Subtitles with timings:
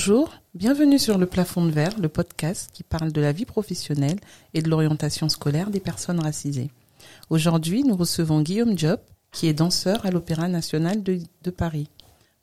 [0.00, 4.20] Bonjour, bienvenue sur Le Plafond de Verre, le podcast qui parle de la vie professionnelle
[4.54, 6.70] et de l'orientation scolaire des personnes racisées.
[7.30, 9.00] Aujourd'hui, nous recevons Guillaume Diop,
[9.32, 11.88] qui est danseur à l'Opéra national de, de Paris.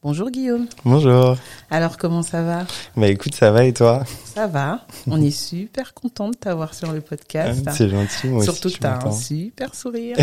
[0.03, 0.67] Bonjour Guillaume.
[0.83, 1.37] Bonjour.
[1.71, 2.65] Alors comment ça va?
[2.97, 4.03] Bah écoute, ça va et toi?
[4.25, 4.85] Ça va.
[5.07, 7.63] On est super content de t'avoir sur le podcast.
[7.67, 8.75] Ah, C'est gentil, moi Surtout aussi.
[8.75, 10.17] que t'as un super sourire.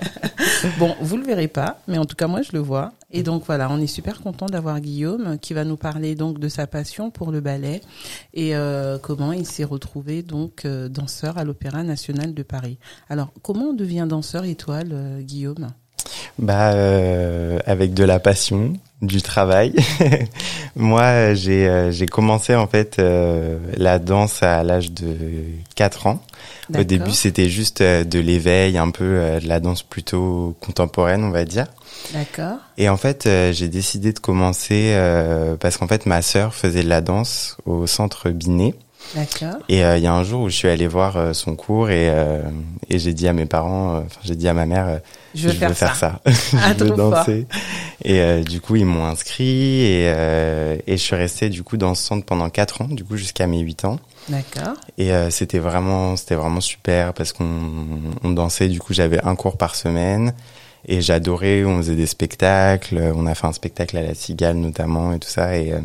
[0.80, 2.94] bon, vous le verrez pas, mais en tout cas moi je le vois.
[3.10, 6.48] Et donc voilà, on est super content d'avoir Guillaume qui va nous parler donc de
[6.48, 7.80] sa passion pour le ballet
[8.34, 12.78] et euh, comment il s'est retrouvé donc euh, danseur à l'Opéra national de Paris.
[13.08, 15.68] Alors comment on devient danseur étoile, euh, Guillaume?
[16.38, 19.74] Bah euh, avec de la passion, du travail.
[20.76, 25.16] moi, j'ai euh, j'ai commencé en fait euh, la danse à l'âge de
[25.76, 26.22] 4 ans.
[26.76, 31.24] Au début, c'était juste euh, de l'éveil, un peu euh, de la danse plutôt contemporaine,
[31.24, 31.66] on va dire.
[32.12, 32.58] D'accord.
[32.76, 36.82] Et en fait, euh, j'ai décidé de commencer euh, parce qu'en fait, ma sœur faisait
[36.82, 38.74] de la danse au centre Binet.
[39.14, 39.56] D'accord.
[39.68, 41.88] Et euh, il y a un jour où je suis allé voir euh, son cours
[41.90, 42.42] et, euh,
[42.90, 44.98] et j'ai dit à mes parents, euh, enfin j'ai dit à ma mère, euh,
[45.34, 45.94] Je veux faire, ça.
[45.94, 46.20] ça.
[46.54, 47.10] Ah, je veux trop fort.
[47.12, 47.46] danser.
[48.04, 51.76] Et euh, du coup, ils m'ont inscrit et, euh, et je suis resté du coup
[51.78, 53.98] dans ce centre pendant quatre ans, du coup jusqu'à mes 8 ans.
[54.28, 54.74] D'accord.
[54.98, 57.46] Et euh, c'était vraiment, c'était vraiment super parce qu'on
[58.22, 58.68] on dansait.
[58.68, 60.34] Du coup, j'avais un cours par semaine
[60.86, 61.64] et j'adorais.
[61.64, 63.12] On faisait des spectacles.
[63.16, 65.56] On a fait un spectacle à la Cigale notamment et tout ça.
[65.56, 65.78] Et, euh,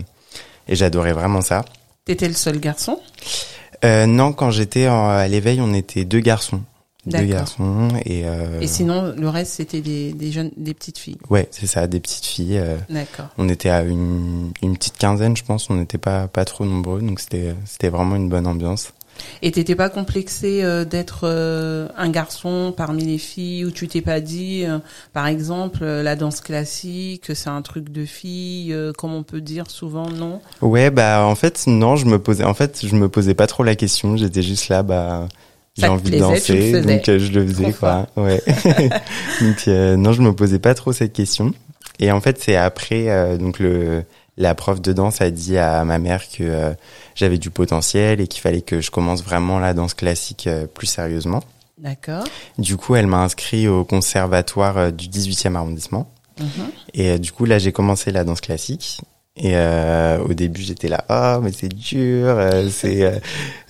[0.67, 1.63] et j'adorais vraiment ça.
[2.05, 2.99] T'étais le seul garçon?
[3.85, 6.61] Euh, non, quand j'étais à l'éveil, on était deux garçons.
[7.05, 11.17] Deux garçons et, euh, Et sinon, le reste, c'était des, des jeunes, des petites filles?
[11.29, 12.57] ouais, c'est ça, des petites filles.
[12.57, 13.25] euh, D'accord.
[13.37, 15.69] on était à une, une petite quinzaine, je pense.
[15.69, 18.93] On n'était pas pas trop nombreux, donc c'était c'était vraiment une bonne ambiance.
[19.41, 24.01] Et t'étais pas complexé euh, d'être euh, un garçon parmi les filles ou tu t'es
[24.01, 24.79] pas dit, euh,
[25.11, 29.69] par exemple, la danse classique, c'est un truc de filles, euh, comme on peut dire
[29.69, 30.41] souvent, non?
[30.61, 33.63] Ouais, bah en fait non, je me posais en fait je me posais pas trop
[33.63, 34.17] la question.
[34.17, 35.27] J'étais juste là, bah
[35.75, 38.07] j'ai envie de plaisait, danser, donc je le faisais quoi.
[38.15, 38.41] Ouais.
[39.41, 41.53] donc non, je me posais pas trop cette question.
[41.99, 44.03] Et en fait, c'est après donc le
[44.37, 46.73] la prof de danse a dit à ma mère que euh,
[47.15, 50.87] j'avais du potentiel et qu'il fallait que je commence vraiment la danse classique euh, plus
[50.87, 51.43] sérieusement.
[51.77, 52.23] D'accord.
[52.57, 56.09] Du coup, elle m'a inscrit au conservatoire euh, du 18e arrondissement.
[56.39, 56.47] Mhm.
[56.93, 59.01] Et du coup, là, j'ai commencé la danse classique.
[59.35, 62.37] Et au début, j'étais là, ah, mais c'est dur.
[62.69, 63.19] c'est,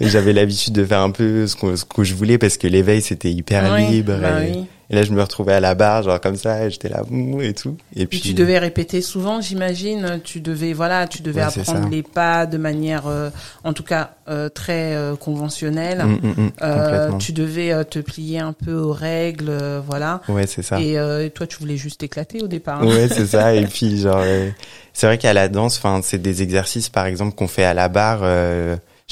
[0.01, 3.01] j'avais l'habitude de faire un peu ce que, ce que je voulais parce que l'éveil
[3.01, 4.17] c'était hyper Oui, libre.
[4.19, 4.67] bah et, oui.
[4.93, 7.41] Et là, je me retrouvais à la barre, genre comme ça, et j'étais là, mou,
[7.41, 7.75] et tout.
[7.95, 10.19] Et Puis puis, tu devais répéter souvent, j'imagine.
[10.23, 13.31] Tu devais, voilà, tu devais Ouais, apprendre les pas de manière, euh,
[13.63, 16.01] en tout cas, euh, très euh, conventionnelle.
[16.01, 20.21] Hum, hum, hum, Euh, tu devais euh, te plier un peu aux règles, euh, voilà.
[20.29, 20.79] Ouais, c'est ça.
[20.79, 22.83] Et euh, toi, tu voulais juste éclater au départ.
[22.83, 22.85] hein.
[22.85, 23.55] Ouais, c'est ça.
[23.55, 24.49] Et puis, genre, euh,
[24.93, 27.89] c'est vrai qu'à la danse, enfin, c'est des exercices, par exemple, qu'on fait à la
[27.89, 28.19] barre.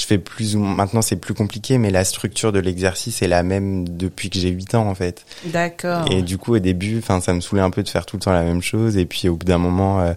[0.01, 3.43] Je fais plus ou maintenant c'est plus compliqué, mais la structure de l'exercice est la
[3.43, 5.25] même depuis que j'ai 8 ans, en fait.
[5.45, 6.05] D'accord.
[6.11, 8.21] Et du coup, au début, enfin, ça me saoulait un peu de faire tout le
[8.21, 8.97] temps la même chose.
[8.97, 10.13] Et puis, au bout d'un moment, euh,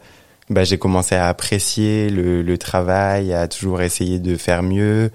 [0.50, 5.10] bah, j'ai commencé à apprécier le, le travail, à toujours essayer de faire mieux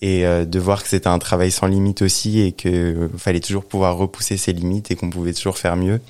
[0.00, 3.40] et euh, de voir que c'était un travail sans limite aussi et que euh, fallait
[3.40, 6.00] toujours pouvoir repousser ses limites et qu'on pouvait toujours faire mieux.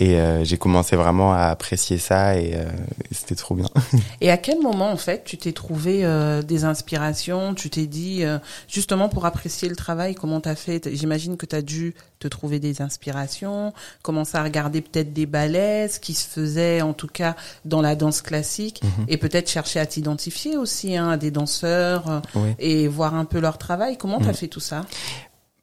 [0.00, 2.64] Et euh, j'ai commencé vraiment à apprécier ça et, euh,
[3.10, 3.68] et c'était trop bien.
[4.20, 7.54] Et à quel moment, en fait, tu t'es trouvé euh, des inspirations?
[7.54, 10.88] Tu t'es dit, euh, justement, pour apprécier le travail, comment t'as fait?
[10.94, 16.00] J'imagine que t'as dû te trouver des inspirations, commencer à regarder peut-être des ballets, ce
[16.00, 17.36] qui se faisait, en tout cas,
[17.66, 19.04] dans la danse classique, Mhm.
[19.08, 22.54] et peut-être chercher à t'identifier aussi hein, à des danseurs euh, Oui.
[22.58, 23.98] et voir un peu leur travail.
[23.98, 24.34] Comment t'as Mhm.
[24.34, 24.86] fait tout ça?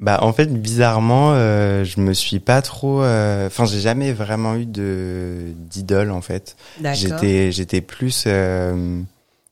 [0.01, 4.55] Bah en fait bizarrement euh, je me suis pas trop euh, enfin j'ai jamais vraiment
[4.55, 6.57] eu de d'idole en fait.
[6.93, 8.99] J'étais j'étais plus euh,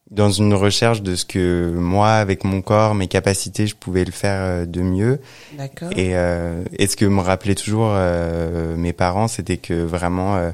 [0.10, 4.12] dans une recherche de ce que moi avec mon corps, mes capacités, je pouvais le
[4.12, 5.20] faire euh, de mieux
[5.56, 5.92] D'accord.
[5.92, 10.50] et euh, et ce que me rappelaient toujours euh, mes parents, c'était que vraiment euh,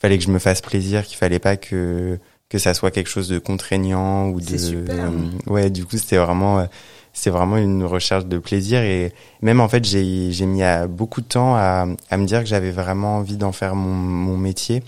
[0.00, 2.18] fallait que je me fasse plaisir, qu'il fallait pas que
[2.48, 5.04] que ça soit quelque chose de contraignant ou de super.
[5.04, 6.64] euh, ouais, du coup, c'était vraiment euh,
[7.16, 11.22] c'est vraiment une recherche de plaisir et même en fait j'ai j'ai mis à beaucoup
[11.22, 14.82] de temps à à me dire que j'avais vraiment envie d'en faire mon mon métier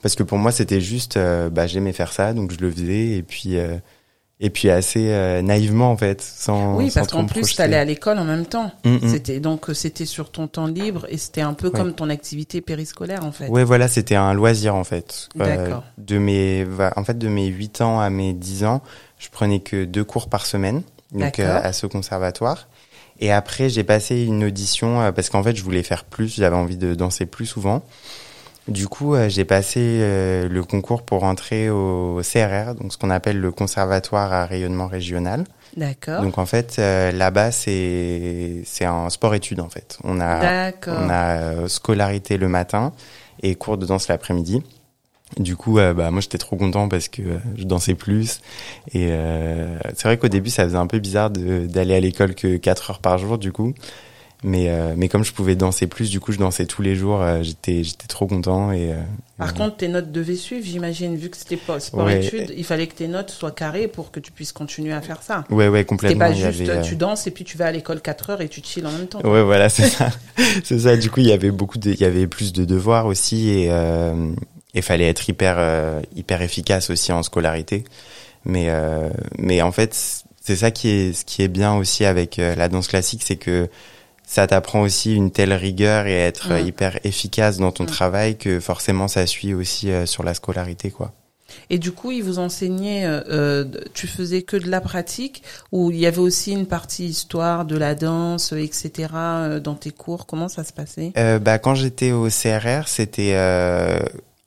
[0.00, 3.16] parce que pour moi c'était juste euh, bah j'aimais faire ça donc je le faisais
[3.16, 3.76] et puis euh,
[4.40, 8.18] et puis assez euh, naïvement en fait sans Oui, parce qu'en plus, t'allais à l'école
[8.18, 8.72] en même temps.
[8.84, 9.08] Mm, mm.
[9.08, 11.72] C'était donc euh, c'était sur ton temps libre et c'était un peu Ouais.
[11.72, 13.48] comme ton activité périscolaire en fait.
[13.48, 15.28] Ouais, voilà, c'était un loisir en fait.
[15.40, 15.84] Euh, D'accord.
[15.98, 16.66] de mes,
[16.96, 18.82] en fait, de mes 8 ans à mes 10 ans,
[19.18, 20.82] je prenais que deux cours par semaine,
[21.14, 22.68] donc euh, à ce conservatoire.
[23.20, 26.56] Et après, j'ai passé une audition euh, parce qu'en fait, je voulais faire plus, j'avais
[26.56, 27.82] envie de danser plus souvent.
[28.68, 33.10] Du coup, euh, j'ai passé euh, le concours pour entrer au CRR, donc ce qu'on
[33.10, 35.44] appelle le Conservatoire à rayonnement régional.
[35.76, 36.22] D'accord.
[36.22, 39.98] Donc en fait, euh, là-bas, c'est c'est un sport-études en fait.
[40.02, 42.92] On a on a scolarité le matin
[43.42, 44.62] et cours de danse l'après-midi.
[45.38, 48.40] Du coup, euh, bah moi j'étais trop content parce que euh, je dansais plus
[48.92, 52.56] et euh, c'est vrai qu'au début ça faisait un peu bizarre d'aller à l'école que
[52.56, 53.74] 4 heures par jour du coup.
[54.46, 57.24] Mais euh, mais comme je pouvais danser plus, du coup je dansais tous les jours.
[57.42, 58.96] j'étais j'étais trop content et euh,
[59.38, 62.22] Par contre, tes notes devaient suivre, j'imagine, vu que c'était pas sport Ouais.
[62.24, 65.22] études, il fallait que tes notes soient carrées pour que tu puisses continuer à faire
[65.22, 65.44] ça.
[65.48, 66.18] ouais ouais C'était complètement.
[66.26, 68.40] pas il y juste avait, tu danses et puis tu vas à l'école 4 heures
[68.42, 69.22] et tu chill en même temps.
[69.24, 70.10] Ouais, voilà, c'est ça.
[70.62, 70.96] c'est ça.
[70.98, 73.70] Du coup, il y avait beaucoup de, il y avait plus de devoirs aussi et
[74.74, 77.84] euh, il fallait être hyper, euh, hyper efficace aussi en scolarité.
[78.44, 79.96] Mais, euh, mais en fait,
[80.42, 83.36] c'est ça qui est, ce qui est bien aussi avec euh, la danse classique, c'est
[83.36, 83.68] que
[84.26, 86.66] ça t'apprend aussi une telle rigueur et être euh, Mm.
[86.66, 87.88] hyper efficace dans ton Mm.
[87.88, 91.12] travail que forcément ça suit aussi euh, sur la scolarité, quoi.
[91.70, 95.42] Et du coup, ils vous enseignaient, euh, euh, tu faisais que de la pratique
[95.72, 99.08] ou il y avait aussi une partie histoire de la danse, euh, etc.
[99.14, 100.26] euh, dans tes cours?
[100.26, 101.12] Comment ça se passait?
[101.16, 104.00] Euh, bah, quand j'étais au CRR, c'était euh,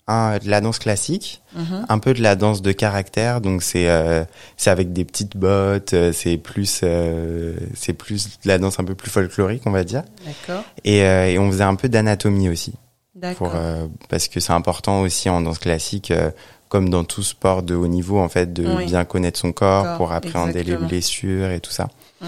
[0.08, 1.42] un, de la danse classique.
[1.56, 1.86] Mhm.
[1.90, 4.24] un peu de la danse de caractère donc c'est euh,
[4.58, 8.84] c'est avec des petites bottes euh, c'est plus euh, c'est plus de la danse un
[8.84, 10.64] peu plus folklorique on va dire D'accord.
[10.84, 12.74] et, euh, et on faisait un peu d'anatomie aussi
[13.16, 13.50] D'accord.
[13.50, 16.30] pour euh, parce que c'est important aussi en danse classique euh,
[16.70, 18.86] comme dans tout sport de haut niveau en fait de Oui.
[18.86, 20.82] bien connaître son corps Corps, pour appréhender exactement.
[20.82, 21.88] les blessures et tout ça
[22.22, 22.26] Mm.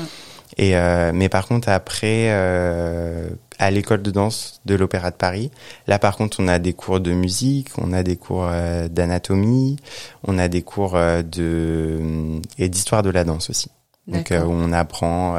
[0.58, 3.28] et euh, mais par contre après euh,
[3.60, 5.52] à l'école de danse de l'Opéra de Paris
[5.88, 9.78] là par contre on a des cours de musique on a des cours euh, d'anatomie
[10.24, 13.70] on a des cours euh, de et d'histoire de la danse aussi
[14.08, 15.36] donc euh, où on apprend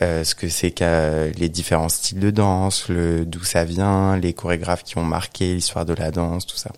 [0.00, 4.84] ce que c'est que les différents styles de danse, le d'où ça vient, les chorégraphes
[4.84, 6.70] qui ont marqué l'histoire de la danse, tout ça.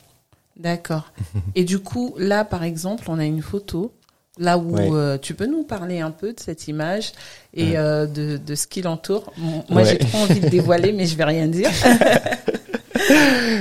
[0.61, 1.11] D'accord.
[1.55, 3.93] Et du coup, là, par exemple, on a une photo.
[4.41, 4.89] Là où Ouais.
[4.91, 7.13] euh, tu peux nous parler un peu de cette image
[7.55, 9.33] et euh, de, de ce qui l'entoure.
[9.37, 9.85] Moi, Ouais.
[9.85, 11.71] j'ai trop envie de dévoiler, mais je vais rien dire.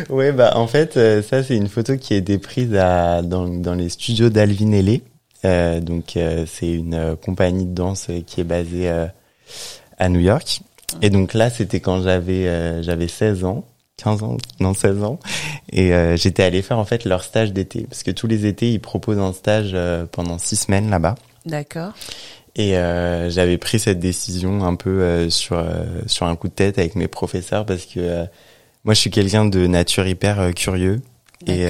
[0.10, 3.48] Ouais, bah en fait, euh, ça c'est une photo qui a été prise à, dans,
[3.48, 5.02] dans les studios d'Alvin Ailey.
[5.46, 9.06] Euh, donc euh, c'est une euh, compagnie de danse qui est basée euh,
[9.98, 10.62] à New York.
[11.02, 13.66] Et donc là, c'était quand j'avais euh, j'avais 16 ans,
[14.02, 15.20] 15 ans, non 16 ans,
[15.72, 18.72] et euh, j'étais allé faire en fait leur stage d'été parce que tous les étés
[18.72, 21.16] ils proposent un stage euh, pendant six semaines là-bas.
[21.46, 21.92] D'accord.
[22.56, 25.64] Et euh, j'avais pris cette décision un peu sur
[26.08, 28.26] sur un coup de tête avec mes professeurs parce que
[28.84, 31.02] moi je suis quelqu'un de nature hyper curieux
[31.48, 31.68] et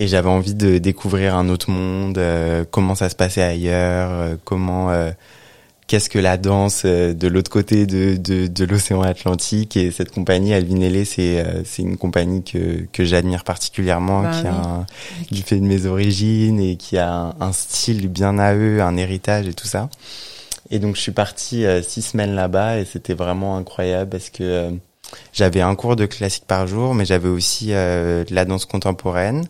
[0.00, 2.20] et j'avais envie de découvrir un autre monde,
[2.70, 4.90] comment ça se passait ailleurs, comment
[5.88, 10.12] qu'est-ce que la danse euh, de l'autre côté de, de, de l'océan Atlantique et cette
[10.12, 14.86] compagnie Alvinelli c'est euh, c'est une compagnie que que j'admire particulièrement Bah qui a un,
[15.32, 18.96] du fait de mes origines et qui a un, un style bien à eux, un
[18.96, 19.88] héritage et tout ça.
[20.70, 24.70] Et donc je suis parti euh, six semaines là-bas et c'était vraiment incroyable parce que
[25.32, 29.46] j'avais un cours de classique par jour, mais j'avais aussi euh, de la danse contemporaine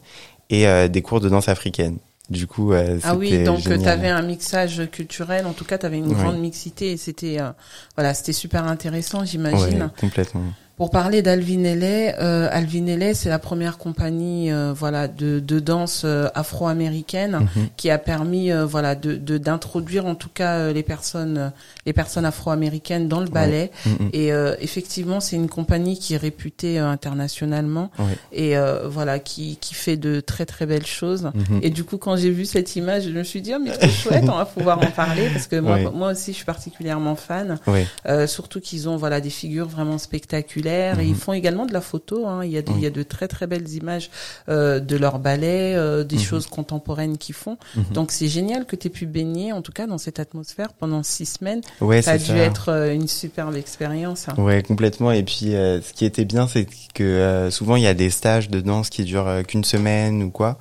[0.51, 1.99] et euh, des cours de danse africaine.
[2.31, 3.89] Du coup, euh, Ah oui, donc tu génial.
[3.89, 5.47] avais un mixage culturel.
[5.47, 6.15] En tout cas, tu avais une Ouais.
[6.15, 7.51] grande mixité et c'était euh,
[7.97, 9.83] voilà, c'était super intéressant, j'imagine.
[9.85, 10.43] Ouais, complètement.
[10.79, 15.59] Pour parler d'Alvin Ailey, euh, Alvin Ailey, c'est la première compagnie euh, voilà de, de
[15.59, 17.67] danse euh, afro-américaine Mhm.
[17.77, 21.49] qui a permis euh, voilà de de- d'introduire en tout cas euh, les personnes euh,
[21.85, 23.73] les personnes afro-américaines dans le ballet.
[23.87, 24.11] Mhm.
[24.13, 27.91] et euh, effectivement c'est une compagnie qui est réputée euh, internationalement
[28.31, 31.33] et euh, voilà qui qui fait de très très belles choses.
[31.35, 31.59] Mhm.
[31.61, 33.89] et du coup quand j'ai vu cette image je me suis dit oh, mais trop
[33.91, 37.59] chouette on va pouvoir en parler parce que moi moi aussi je suis particulièrement fan.
[38.07, 41.09] Euh, surtout qu'ils ont voilà des figures vraiment spectaculaires et Mhm.
[41.09, 42.27] ils font également de la photo.
[42.27, 42.45] Hein.
[42.45, 42.79] Il y a des- Oui.
[42.81, 44.11] il y a de très très belles images
[44.49, 46.23] euh, de leur ballet, euh, des Mhm.
[46.23, 47.57] choses contemporaines qu'ils font.
[47.77, 47.85] Mhm.
[47.95, 51.03] Donc c'est génial que tu aies pu baigner en tout cas dans cette atmosphère pendant
[51.03, 51.61] six semaines.
[51.81, 52.37] Ouais, Ça a dû ça.
[52.37, 54.29] être euh, une superbe expérience.
[54.29, 54.35] hein.
[54.39, 55.13] Ouais, complètement.
[55.13, 58.61] Et puis, ce qui était bien, c'est que souvent il y a des stages de
[58.61, 60.59] danse qui durent qu'une semaine ou quoi.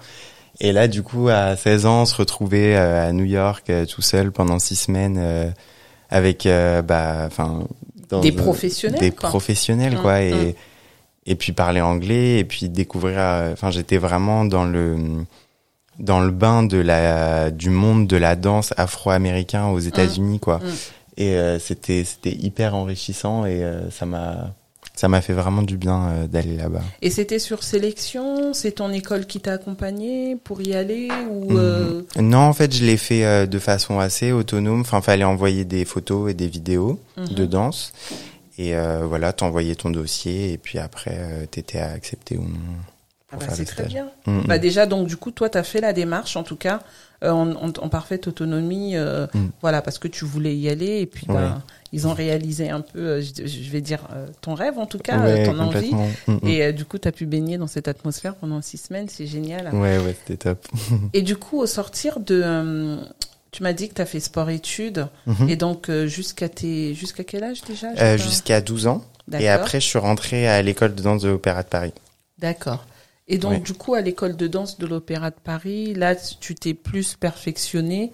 [0.59, 4.57] Et là, du coup, à 16 ans, se retrouver à New York tout seul pendant
[4.59, 5.53] six semaines
[6.09, 7.67] avec, euh, bah, enfin,
[8.09, 9.29] dans Des professionnels, des quoi.
[9.29, 10.21] professionnels, Mm, quoi.
[10.21, 10.55] Et
[11.29, 13.15] et puis parler anglais et puis découvrir.
[13.19, 15.25] euh, Enfin, j'étais vraiment dans le
[15.99, 20.59] dans le bain de la du monde de la danse afro-américain aux États-Unis, quoi.
[21.17, 24.53] Et euh, c'était c'était hyper enrichissant et euh, ça m'a
[24.97, 26.83] ça m'a fait vraiment du bien euh, d'aller là-bas.
[27.01, 31.77] Et c'était sur sélection C'est ton école qui t'a accompagné pour y aller ou euh,
[32.15, 32.29] Mhm.
[32.29, 34.81] Non, en fait, je l'ai fait euh, de façon assez autonome.
[34.81, 37.27] Enfin, fallait envoyer des photos et des vidéos mhm.
[37.27, 37.93] de danse.
[38.57, 42.57] Et euh, voilà, t'envoyais ton dossier et puis après, euh, t'étais accepté ou non.
[43.31, 44.07] Ah bah, faire c'est très bien.
[44.25, 44.43] Mm, mm.
[44.47, 46.79] Bah déjà, donc du coup, toi, tu as fait la démarche, en tout cas,
[47.23, 49.47] euh, en, en- en parfaite autonomie, euh, Mm.
[49.61, 51.49] voilà, parce que tu voulais y aller, et puis bah, Ouais.
[51.91, 54.07] ils ont réalisé un peu, euh, je, je vais dire,
[54.39, 55.91] ton rêve, en tout cas, Ouais, ton envie.
[56.43, 59.73] Et du coup, tu as pu baigner dans cette atmosphère pendant six semaines, c'est génial.
[59.75, 60.65] Ouais, ouais, c'était top.
[61.13, 62.97] Et du coup, au sortir de...
[63.51, 65.49] tu m'as dit que tu as fait sport-études, Mhm.
[65.49, 69.03] et donc jusqu'à tes jusqu'à quel âge déjà Jusqu'à 12 ans.
[69.37, 71.91] Et après, je suis rentré à l'école de danse de l'Opéra de Paris.
[72.39, 72.85] D'accord.
[73.27, 73.59] Et donc, Ouais.
[73.59, 78.11] du coup, à l'école de danse de l'Opéra de Paris, là, tu t'es plus perfectionné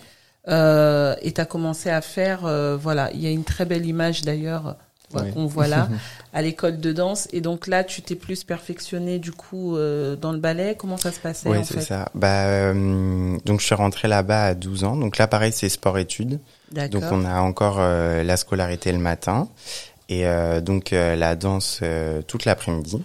[0.47, 3.85] euh, et tu as commencé à faire, euh, voilà, il y a une très belle
[3.85, 4.75] image d'ailleurs
[5.13, 5.29] Ouais.
[5.29, 5.89] qu'on voit là,
[6.33, 7.27] à l'école de danse.
[7.31, 10.75] Et donc là, tu t'es plus perfectionné, du coup, euh, dans le ballet.
[10.75, 12.09] Comment ça se passait, Oui, c'est ça.
[12.15, 14.97] Bah, euh, donc, je suis rentré là-bas à 12 ans.
[14.97, 16.39] Donc là, pareil, c'est sport-études.
[16.89, 19.47] Donc, on a encore euh, la scolarité le matin
[20.09, 23.03] et euh, donc euh, la danse euh, toute l'après-midi.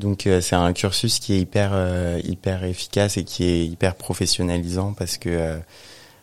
[0.00, 3.94] Donc, euh, c'est un cursus qui est hyper, euh, hyper efficace et qui est hyper
[3.94, 5.58] professionnalisant parce que euh,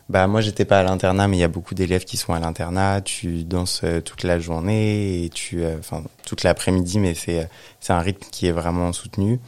[0.08, 2.40] bah moi j'étais pas à l'internat mais il y a beaucoup d'élèves qui sont à
[2.40, 3.02] l'internat.
[3.02, 7.48] Tu danses toute la journée et tu enfin toute l'après-midi mais c'est
[7.80, 9.38] c'est un rythme qui est vraiment soutenu.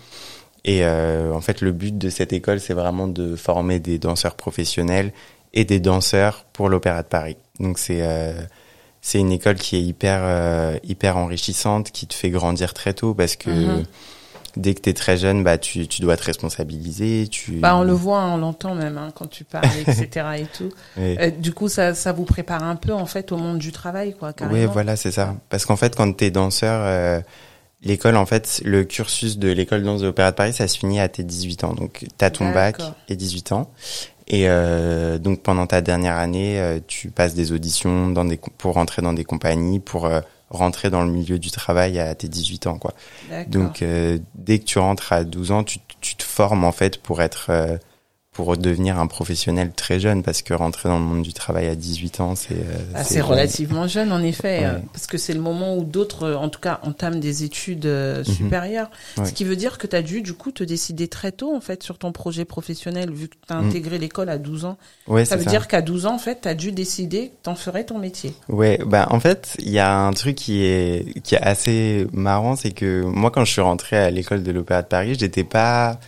[0.64, 4.34] Et euh, en fait le but de cette école c'est vraiment de former des danseurs
[4.34, 5.12] professionnels
[5.54, 7.37] et des danseurs pour l'opéra de Paris.
[7.58, 8.42] Donc c'est euh,
[9.00, 13.14] c'est une école qui est hyper euh, hyper enrichissante qui te fait grandir très tôt
[13.14, 13.84] parce que Mhm.
[14.57, 17.83] Dès que tu es très jeune bah tu tu dois te responsabiliser tu Bah, on
[17.83, 20.26] le voit, on l'entend même hein, quand tu parles, etc.
[20.38, 20.71] et tout.
[20.99, 24.14] Euh, du coup, ça, ça vous prépare un peu en fait au monde du travail,
[24.19, 24.59] quoi, carrément.
[24.59, 25.37] Oui, voilà, c'est ça.
[25.49, 27.21] Parce qu'en fait, quand t'es danseur, euh,
[27.83, 30.78] l'école, en fait, le cursus de l'école de danse de l'Opéra de Paris, ça se
[30.78, 31.75] finit à tes 18 ans.
[31.75, 32.76] Donc, t'as ton bac
[33.09, 33.71] et 18 ans.
[34.26, 38.75] Et euh, donc, pendant ta dernière année, euh, tu passes des auditions dans des, pour
[38.75, 42.66] rentrer dans des compagnies, pour euh, rentrer dans le milieu du travail à tes 18
[42.66, 42.95] ans, quoi.
[43.47, 47.00] Donc, euh, dès que tu rentres à 12 ans, tu, tu te formes, en fait,
[47.00, 47.78] pour être...
[48.42, 51.75] pour devenir un professionnel très jeune, parce que rentrer dans le monde du travail à
[51.75, 52.54] 18 ans, c'est...
[52.54, 54.64] euh, Ah, c'est relativement jeune, en effet, Ouais.
[54.66, 57.87] euh, parce que c'est le moment où d'autres, euh, en tout cas, entament des études
[57.87, 58.25] euh, Mhm.
[58.35, 58.90] supérieures.
[59.18, 59.26] Ouais.
[59.26, 61.61] Ce qui veut dire que tu as dû, du coup, te décider très tôt, en
[61.61, 63.68] fait, sur ton projet professionnel, vu que tu as Mhm.
[63.68, 64.78] intégré l'école à 12 ans.
[65.06, 67.35] Ouais, Ça c'est veut dire qu'à 12 ans, en fait, tu as dû décider que
[67.42, 68.32] t'en ferais ton métier.
[68.49, 72.56] Ouais, bah en fait, il y a un truc qui est qui est assez marrant,
[72.56, 75.99] c'est que moi quand je suis rentré à l'école de l'Opéra de Paris, j'étais pas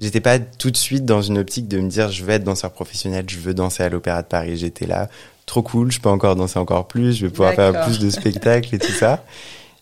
[0.00, 2.72] j'étais pas tout de suite dans une optique de me dire je vais être danseur
[2.72, 4.56] professionnel, je veux danser à l'Opéra de Paris.
[4.56, 5.08] J'étais là
[5.46, 8.74] trop cool, je peux encore danser encore plus, je vais pouvoir faire plus de spectacles
[8.74, 9.24] et tout ça.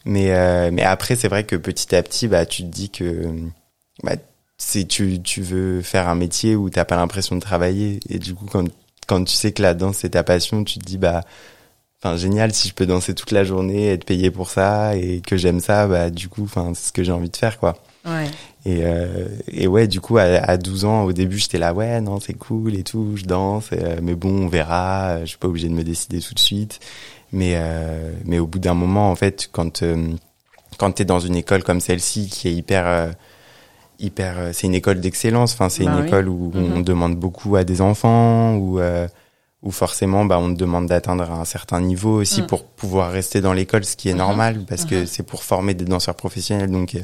[0.04, 3.28] Mais euh, mais après c'est vrai que petit à petit bah tu te dis que
[4.02, 4.16] bah
[4.56, 8.34] c'est tu tu veux faire un métier où t'as pas l'impression de travailler et du
[8.34, 8.64] coup quand
[9.06, 11.22] quand tu sais que la danse c'est ta passion, tu te dis bah
[12.00, 15.37] enfin génial si je peux danser toute la journée être payé pour ça et que
[15.37, 18.30] j'aime ça bah du coup enfin c'est ce que j'ai envie de faire quoi Ouais.
[18.68, 22.00] Et euh, et ouais du coup à, à 12 ans au début j'étais là ouais
[22.00, 25.38] non c'est cool et tout je danse euh, mais bon on verra euh, je suis
[25.38, 26.80] pas obligé de me décider tout de suite
[27.32, 30.08] mais euh, mais au bout d'un moment en fait quand euh,
[30.76, 33.14] quand t'es dans une école comme celle-ci qui est hyper
[34.00, 36.06] hyper c'est une école d'excellence enfin c'est Bah une oui.
[36.08, 36.72] école où Mhm.
[36.76, 39.08] on demande beaucoup à des enfants où euh,
[39.62, 42.46] où forcément bah on te demande d'atteindre un certain niveau aussi Mm.
[42.46, 44.18] pour pouvoir rester dans l'école ce qui est Mhm.
[44.18, 45.06] normal parce que Mhm.
[45.06, 46.96] c'est pour former des danseurs professionnels donc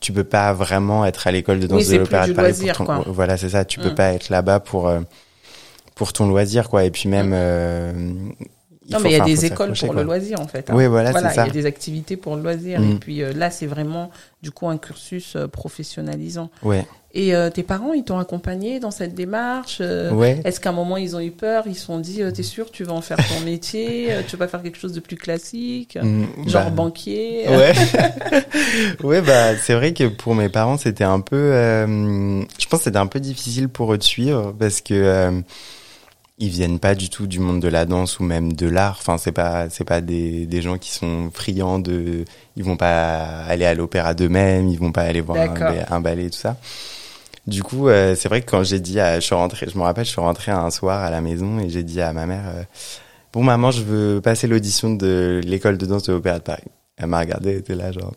[0.00, 2.76] tu peux pas vraiment être à l'école de danse Oui, de l'opéra de Paris loisir,
[2.76, 3.94] pour ton voilà c'est ça tu peux Mm.
[3.94, 5.00] pas être là-bas pour euh,
[5.94, 7.34] pour ton loisir quoi et puis même Mm.
[7.34, 7.92] euh,
[8.88, 9.96] non, mais il y a des écoles pour quoi.
[9.96, 10.70] le loisir, en fait.
[10.70, 10.74] hein.
[10.76, 11.50] Oui, voilà, voilà, c'est il y ça.
[11.50, 12.78] a des activités pour le loisir.
[12.80, 12.90] Mm.
[12.92, 14.12] Et puis euh, là, c'est vraiment,
[14.42, 16.50] du coup, un cursus euh, professionnalisant.
[16.62, 16.86] Ouais.
[17.18, 20.38] Et euh, tes parents, ils t'ont accompagné dans cette démarche euh, Ouais.
[20.44, 21.64] Est-ce qu'à un moment, ils ont eu peur?
[21.66, 24.36] Ils se sont dit, euh, t'es sûr, tu vas en faire ton métier euh, Tu
[24.36, 27.46] vas pas faire quelque chose de plus classique Mm, Genre bah, banquier?
[27.48, 27.72] Ouais.
[29.02, 32.84] ouais, bah, c'est vrai que pour mes parents, c'était un peu, euh, je pense que
[32.84, 35.40] c'était un peu difficile pour eux de suivre parce que, euh,
[36.38, 38.98] ils viennent pas du tout du monde de la danse ou même de l'art.
[39.00, 43.38] Enfin, c'est pas, c'est pas des, des gens qui sont friands de, ils vont pas
[43.48, 46.58] aller à l'opéra d'eux-mêmes, ils vont pas aller voir un, un ballet, tout ça.
[47.46, 49.82] Du coup, euh, c'est vrai que quand j'ai dit, à, je suis rentré, je me
[49.84, 52.44] rappelle, je suis rentré un soir à la maison et j'ai dit à ma mère,
[52.48, 52.62] euh,
[53.32, 56.64] bon maman, je veux passer l'audition de l'école de danse de l'opéra de Paris.
[56.96, 58.12] Elle m'a regardé, elle était là genre.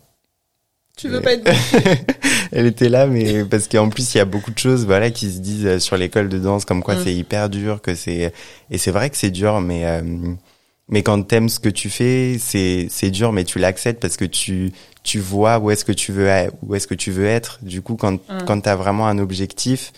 [0.96, 1.50] Tu veux pas être
[2.52, 5.30] elle était là, mais parce qu'en plus il y a beaucoup de choses, voilà, qui
[5.30, 7.00] se disent euh, sur l'école de danse, comme quoi Mm.
[7.04, 8.32] c'est hyper dur, que c'est
[8.70, 10.02] et c'est vrai que c'est dur, mais euh,
[10.90, 14.24] mais quand t'aimes ce que tu fais, c'est c'est dur, mais tu l'acceptes parce que
[14.26, 16.28] tu tu vois où est-ce que tu veux
[16.62, 17.58] où est-ce que tu veux être.
[17.62, 18.44] Du coup, quand Mm.
[18.46, 19.92] quand t'as vraiment un objectif,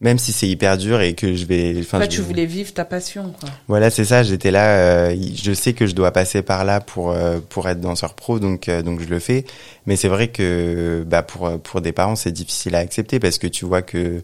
[0.00, 1.74] même si c'est hyper dur et que je vais.
[1.80, 3.48] Enfin, tu voulais vivre ta passion, quoi.
[3.68, 4.22] Voilà, c'est ça.
[4.22, 4.64] J'étais là.
[5.10, 8.38] euh, je sais que je dois passer par là pour euh, pour être danseur pro,
[8.38, 9.44] donc euh, donc je le fais.
[9.86, 13.46] Mais c'est vrai que bah pour pour des parents, c'est difficile à accepter parce que
[13.46, 14.22] tu vois que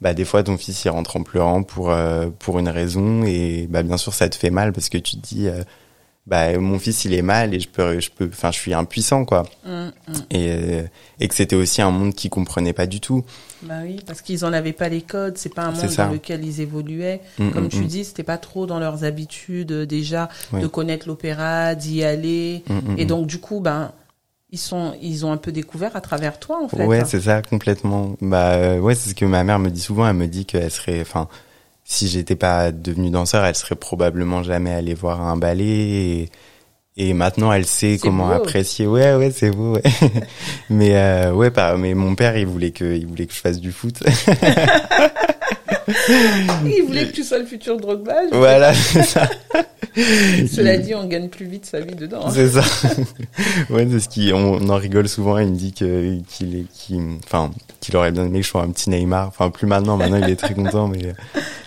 [0.00, 3.66] bah des fois ton fils il rentre en pleurant pour euh, pour une raison et
[3.68, 5.62] bah bien sûr ça te fait mal parce que tu te dis euh,
[6.26, 9.24] bah mon fils il est mal et je peux je peux enfin je suis impuissant
[9.24, 10.14] quoi Hum, hum.
[10.30, 10.82] et euh,
[11.20, 13.24] et que c'était aussi un monde qu'ils comprenaient pas du tout.
[13.64, 16.44] Bah oui, parce qu'ils en avaient pas les codes, c'est pas un monde dans lequel
[16.44, 17.20] ils évoluaient.
[17.40, 20.60] Mm, Comme mm, tu dis, c'était pas trop dans leurs habitudes déjà Oui.
[20.62, 22.62] de connaître l'opéra, d'y aller.
[22.96, 23.90] Et donc du coup, ben
[24.50, 26.84] ils sont ils ont un peu découvert à travers toi en fait.
[26.84, 28.16] Ouais, c'est ça, complètement.
[28.20, 30.08] Bah euh, ouais, c'est ce que ma mère me dit souvent.
[30.08, 31.28] Elle me dit qu'elle serait, enfin,
[31.84, 35.66] si j'étais pas devenue danseur, elle serait probablement jamais allée voir un ballet.
[35.66, 36.30] Et,
[36.96, 38.34] et maintenant, elle sait comment beau.
[38.34, 38.86] apprécier.
[38.86, 39.74] Ouais, ouais, c'est beau.
[39.74, 39.82] Ouais.
[40.70, 41.76] mais euh, ouais, pas.
[41.76, 44.02] Mais mon père, il voulait que, il voulait que je fasse du foot.
[45.88, 48.14] Ils voulaient que tu sois le futur Drogba.
[48.32, 49.28] voilà, c'est ça.
[49.96, 52.26] Cela dit, on gagne plus vite sa vie dedans.
[52.26, 52.30] hein.
[52.32, 52.62] C'est ça.
[53.70, 55.38] ouais, c'est ce qui, on, on en rigole souvent.
[55.38, 58.62] Il me dit que qu'il est, qu'il, enfin, qu'il aurait bien aimé que je sois
[58.62, 59.26] un petit Neymar.
[59.28, 59.96] Enfin, plus maintenant.
[59.96, 60.86] Maintenant, il est très content.
[60.88, 61.14] Mais,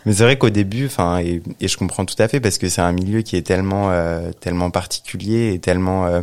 [0.05, 2.69] mais c'est vrai qu'au début, enfin, et, et je comprends tout à fait parce que
[2.69, 6.21] c'est un milieu qui est tellement, euh, tellement particulier et tellement, euh,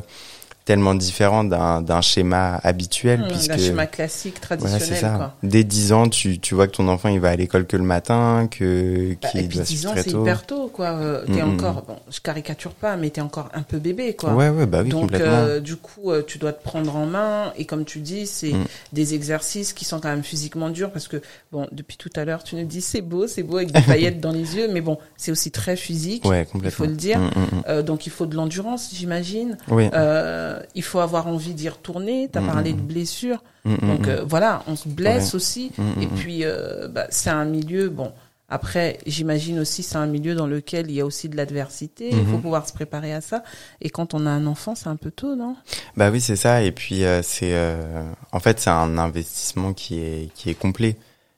[0.69, 3.51] tellement différent d'un, d'un schéma habituel, Hum, puisque.
[3.53, 4.99] Un schéma classique, traditionnel.
[5.01, 5.15] ça.
[5.17, 5.35] quoi.
[5.43, 7.83] Dès 10 ans, tu, tu vois que ton enfant, il va à l'école que le
[7.85, 10.89] matin, que, Bah, et puis doit 10 suivre ans, c'est hyper tôt, quoi.
[10.89, 11.55] Euh, t'es Mm, mm.
[11.55, 14.35] encore, bon, je caricature pas, mais t'es encore un peu bébé, quoi.
[14.35, 15.27] Ouais, ouais, bah oui, Donc, complètement.
[15.33, 17.53] euh, du coup, euh, tu dois te prendre en main.
[17.57, 18.65] Et comme tu dis, c'est Mm.
[18.93, 22.45] des exercices qui sont quand même physiquement durs parce que, bon, depuis tout à l'heure,
[22.45, 23.81] tu nous dis c'est beau, c'est beau avec des
[24.13, 26.27] paillettes dans les yeux, mais bon, c'est aussi très physique.
[26.27, 26.85] ouais, il complètement.
[26.85, 27.19] faut le dire.
[27.19, 27.63] Mm, mm, mm.
[27.69, 29.57] Euh, donc, il faut de l'endurance, j'imagine.
[29.69, 29.89] Oui.
[29.95, 32.29] Euh, il faut avoir envie d'y retourner.
[32.31, 33.43] T'as Mm, parlé mm, de blessures.
[33.65, 34.11] Mm, mm, Donc, mm.
[34.11, 35.37] euh, voilà, on se blesse Ouais.
[35.37, 35.73] aussi.
[35.79, 36.11] Mm, mm, Et mm.
[36.11, 38.13] puis, euh, bah, c'est un milieu, bon.
[38.51, 42.09] Après, j'imagine aussi, c'est un milieu dans lequel il y a aussi de l'adversité.
[42.11, 42.41] Il faut Mhm.
[42.43, 43.43] pouvoir se préparer à ça.
[43.83, 45.55] Et quand on a un enfant, c'est un peu tôt, non?
[45.99, 46.63] Bah oui, c'est ça.
[46.63, 47.55] Et puis euh, c'est,
[48.33, 50.97] en fait, c'est un investissement qui est qui est complet.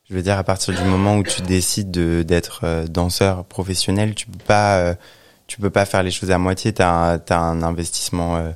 [0.09, 4.26] Je veux dire, à partir du moment où tu décides de d'être danseur professionnel, tu
[4.28, 4.94] peux pas,
[5.48, 6.72] tu peux pas faire les choses à moitié.
[6.72, 8.50] T'as un, t'as un investissement euh,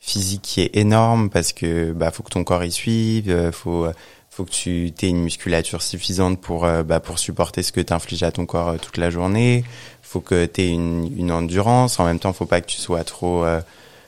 [0.00, 3.86] physique qui est énorme parce que bah faut que ton corps y suive, euh, faut
[4.30, 7.92] faut que tu aies une musculature suffisante pour euh, bah, pour supporter ce que tu
[7.92, 9.64] infliges à ton corps euh, toute la journée.
[10.02, 12.00] Faut que tu aies une, une endurance.
[12.00, 13.60] En même temps, faut pas que tu sois trop euh,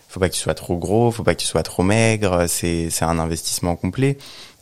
[0.09, 2.47] faut pas que tu sois trop gros, faut pas que tu sois trop maigre.
[2.49, 4.17] C'est c'est un investissement complet.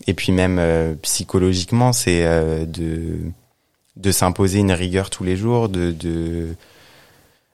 [0.06, 3.18] Et puis même euh, psychologiquement, c'est euh, de
[3.96, 6.54] de s'imposer une rigueur tous les jours, de de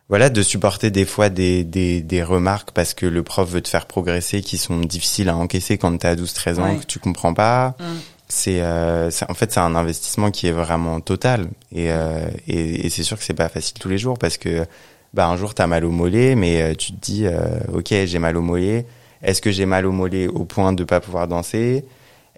[0.09, 3.69] voilà, de supporter des fois des, des, des remarques parce que le prof veut te
[3.69, 6.77] faire progresser qui sont difficiles à encaisser quand tu as 12-13 ans Ouais.
[6.77, 7.75] que tu comprends pas.
[7.81, 7.85] Mm.
[8.29, 11.47] C'est euh, en fait c'est un investissement qui est vraiment total.
[11.73, 14.65] Et euh, et, et c'est sûr que c'est pas facile tous les jours parce que
[15.15, 18.19] bah un jour t'as mal au mollet mais euh, tu te dis euh, ok j'ai
[18.19, 18.85] mal au mollet.
[19.23, 21.85] Est-ce que j'ai mal au mollet au point de pas pouvoir danser?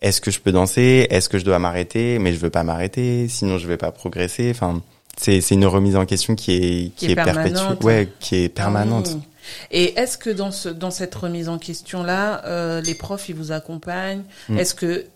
[0.00, 1.06] Est-ce que je peux danser?
[1.10, 2.18] Est-ce que je dois m'arrêter?
[2.18, 3.26] Mais je veux pas m'arrêter.
[3.28, 4.50] Sinon je vais pas progresser.
[4.54, 4.82] Enfin
[5.20, 7.84] c'est c'est une remise en question qui est qui, Qui est est, perpétuelle permanente.
[7.84, 9.22] ouais qui est permanente Ah oui.
[9.70, 13.34] Et est-ce que dans ce dans cette remise en question là, euh, les profs ils
[13.34, 14.58] vous accompagnent Mm.
[14.58, 15.06] Est-ce que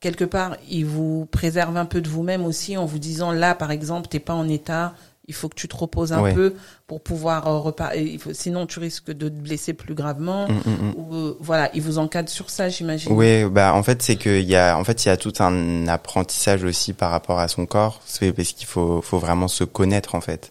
[0.00, 3.70] quelque part ils vous préservent un peu de vous-même aussi en vous disant là par
[3.70, 4.94] exemple t'es pas en état,
[5.28, 6.34] il faut que tu te reposes un Ouais.
[6.34, 6.54] peu
[6.86, 8.20] pour pouvoir euh, repartir.
[8.32, 10.46] Sinon tu risques de te blesser plus gravement.
[10.48, 10.94] Mm, mm, mm.
[10.96, 13.12] Ou, euh, voilà, ils vous encadrent sur ça, j'imagine.
[13.12, 15.32] Oui, bah en fait c'est que il y a en fait il y a tout
[15.40, 19.64] un apprentissage aussi par rapport à son corps, c'est parce qu'il faut faut vraiment se
[19.64, 20.50] connaître en fait.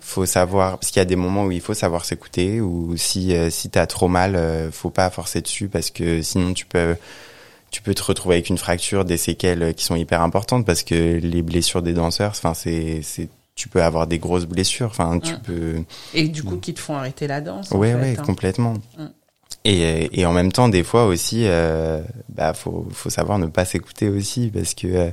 [0.00, 3.34] Faut savoir parce qu'il y a des moments où il faut savoir s'écouter ou si
[3.34, 6.96] euh, si t'as trop mal, euh, faut pas forcer dessus parce que sinon tu peux
[7.70, 10.82] tu peux te retrouver avec une fracture, des séquelles euh, qui sont hyper importantes parce
[10.82, 15.18] que les blessures des danseurs, enfin c'est c'est tu peux avoir des grosses blessures, enfin
[15.18, 15.38] tu Mm.
[15.44, 15.74] peux
[16.14, 17.72] Et du coup qui te font arrêter la danse.
[17.72, 18.22] en Ouais, fait, ouais, hein.
[18.22, 18.74] complètement.
[18.98, 19.06] Mm.
[19.64, 23.64] Et, et en même temps, des fois aussi, euh, bah, faut, faut savoir ne pas
[23.64, 25.10] s'écouter aussi, parce que euh,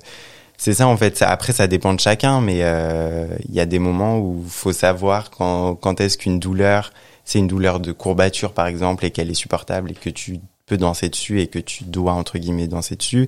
[0.57, 1.17] c'est ça en fait.
[1.17, 4.73] Ça, après, ça dépend de chacun, mais euh, il y a des moments où faut
[4.73, 6.91] savoir quand, quand est-ce qu'une douleur,
[7.25, 10.77] c'est une douleur de courbature par exemple, et qu'elle est supportable et que tu peux
[10.77, 13.27] danser dessus et que tu dois entre guillemets danser dessus,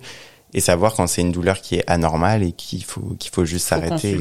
[0.53, 3.67] et savoir quand c'est une douleur qui est anormale et qu'il faut qu'il faut juste
[3.67, 4.19] s'arrêter.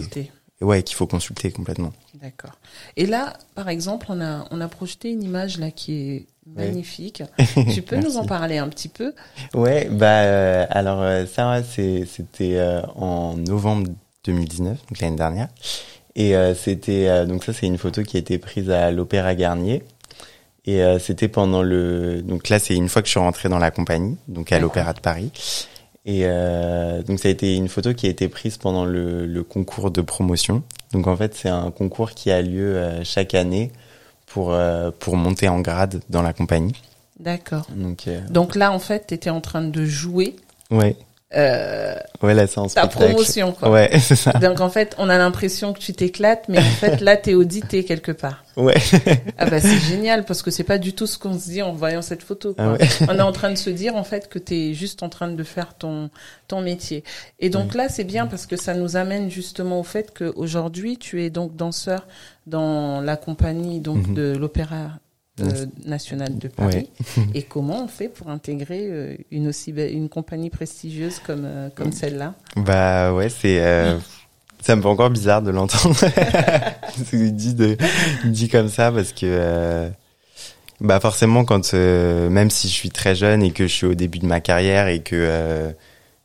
[0.64, 1.92] Ouais, qu'il faut consulter complètement.
[2.20, 2.59] D'accord.
[2.96, 6.66] Et là, par exemple, on a, on a projeté une image là qui est Ouais.
[6.66, 7.22] magnifique.
[7.72, 9.14] tu peux nous en parler un petit peu?
[9.55, 13.90] Ouais, bah euh, alors euh, ça c'était euh, en novembre
[14.24, 15.48] 2019, donc l'année dernière.
[16.16, 19.83] Et c'était donc ça c'est une photo qui a été prise à l'Opéra Garnier.
[20.64, 23.72] Et c'était pendant le donc là c'est une fois que je suis rentré dans la
[23.72, 25.33] compagnie, donc à l'Opéra de Paris.
[26.07, 29.43] Et euh, donc ça a été une photo qui a été prise pendant le, le
[29.43, 30.62] concours de promotion.
[30.93, 33.73] Donc en fait c'est un concours qui a lieu euh, chaque année
[34.27, 36.75] pour euh, pour monter en grade dans la compagnie.
[37.21, 37.67] D'accord.
[37.75, 40.37] Donc Donc là, en fait, tu étais en train de jouer
[40.71, 40.97] ouais
[41.37, 42.88] euh, ouais là ta spectacle.
[42.97, 43.70] promotion, quoi.
[43.70, 44.33] Ouais c'est ça.
[44.33, 47.85] Donc en fait, on a l'impression que tu t'éclates, mais en fait, là, t'es audité
[47.85, 48.44] quelque part.
[48.57, 48.75] Ouais
[49.37, 51.73] Ah bah c'est génial parce que c'est pas du tout ce qu'on se dit en
[51.73, 52.55] voyant cette photo.
[52.55, 52.64] Quoi.
[52.64, 52.88] Ah ouais.
[53.09, 55.42] On est en train de se dire en fait que t'es juste en train de
[55.42, 56.09] faire ton
[56.47, 57.03] ton métier.
[57.40, 61.25] Et donc là c'est bien parce que ça nous amène justement au fait qu'aujourd'hui tu
[61.25, 62.07] es donc danseur
[62.47, 64.14] dans la compagnie donc Mhm.
[64.14, 64.90] de l'Opéra
[65.40, 66.88] euh, national de Paris.
[67.35, 71.92] Et comment on fait pour intégrer euh, une aussi une compagnie prestigieuse comme euh, comme
[71.92, 72.35] celle-là?
[72.57, 73.99] Bah ouais, c'est euh,
[74.61, 75.97] ça me fait encore bizarre de l'entendre.
[77.12, 77.77] Dit de
[78.25, 79.90] dit comme ça parce que
[80.81, 84.20] bah forcément quand même si je suis très jeune et que je suis au début
[84.20, 85.75] de ma carrière et que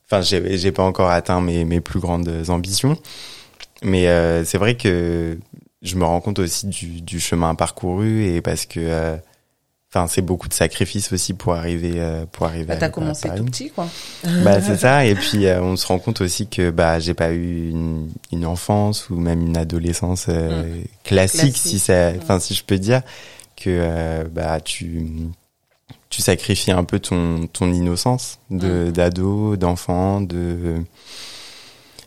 [0.06, 2.96] enfin j'ai j'ai pas encore atteint mes mes plus grandes ambitions
[3.82, 4.06] mais
[4.44, 5.38] c'est vrai que
[5.82, 9.16] je me rends compte aussi du du chemin parcouru et parce que euh,
[9.92, 12.66] Enfin, c'est beaucoup de sacrifices aussi pour arriver, euh, pour arriver.
[12.66, 13.88] bah, T'as commencé tout petit quoi.
[14.44, 17.32] Bah c'est ça et puis euh, on se rend compte aussi que bah j'ai pas
[17.32, 21.56] eu une, une enfance ou même une adolescence euh, classique, Classique.
[21.56, 23.02] si ça enfin si je peux dire
[23.56, 25.06] que euh, bah tu
[26.08, 28.92] tu sacrifies un peu ton ton innocence de Mm.
[28.92, 30.84] d'ado, d'enfant, de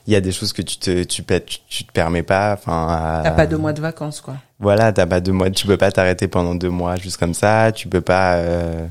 [0.08, 3.22] il y a des choses que tu te tu, tu, tu te permets pas enfin
[3.24, 4.36] T'as pas deux mois de vacances quoi.
[4.60, 7.72] voilà, t'as pas deux mois, tu peux pas t'arrêter pendant deux mois juste comme ça,
[7.72, 8.86] tu peux pas, euh,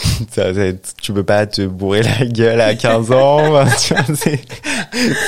[1.02, 4.16] tu peux pas te bourrer la gueule à 15 ans, enfin, tu vois,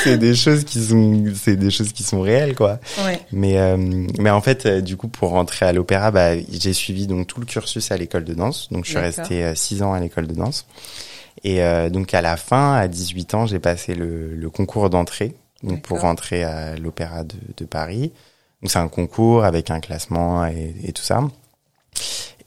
[0.05, 2.79] c'est, des choses qui sont, c'est des choses qui sont réelles, quoi.
[3.05, 3.21] Ouais.
[3.33, 3.77] Mais, euh,
[4.19, 7.41] mais en fait, euh, du coup, pour rentrer à l'opéra, bah, j'ai suivi donc tout
[7.41, 10.27] le cursus à l'école de danse, donc je suis resté euh, six ans à l'école
[10.27, 10.67] de danse.
[11.45, 15.35] Et euh, donc à la fin, à 18 ans, j'ai passé le, le concours d'entrée,
[15.63, 18.13] donc pour rentrer à l'opéra de, de Paris.
[18.63, 21.23] Donc c'est un concours avec un classement et, et tout ça.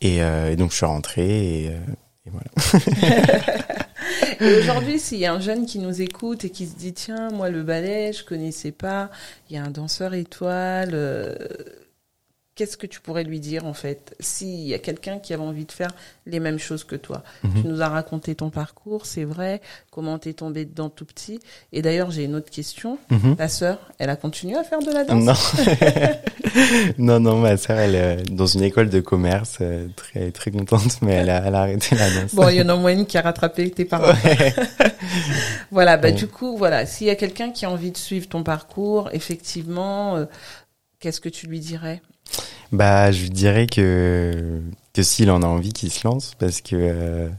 [0.02, 1.78] Et, euh, et donc je suis rentré et, euh,
[2.26, 3.66] et voilà.
[4.40, 7.30] Et aujourd'hui, s'il y a un jeune qui nous écoute et qui se dit tiens,
[7.32, 9.10] moi le ballet, je connaissais pas,
[9.50, 11.36] il y a un danseur étoile, euh,
[12.56, 15.66] qu'est-ce que tu pourrais lui dire en fait S'il y a quelqu'un qui avait envie
[15.66, 15.92] de faire
[16.26, 17.22] les mêmes choses que toi?
[17.44, 17.62] Mhm.
[17.62, 21.40] Tu nous as raconté ton parcours, c'est vrai, comment t'es tombé dedans tout petit?
[21.74, 22.98] Et d'ailleurs, j'ai une autre question.
[23.12, 23.36] Mhm.
[23.36, 25.54] Ta sœur, elle a continué à faire de la danse?
[26.98, 30.52] Non, non, non, ma sœur, elle est dans une école de commerce, euh, très très
[30.52, 32.34] contente, mais elle a, elle a arrêté la danse.
[32.34, 34.14] Bon, il y en a au moins une qui a rattrapé tes parents.
[34.24, 34.54] Ouais.
[35.72, 36.14] Voilà, bah Ouais.
[36.14, 40.16] du coup, voilà, s'il y a quelqu'un qui a envie de suivre ton parcours, effectivement,
[40.16, 40.26] euh,
[41.00, 42.02] qu'est-ce que tu lui dirais?
[42.72, 44.62] Bah, je lui dirais que
[44.94, 47.30] que s'il en a envie, qu'il se lance, parce que euh,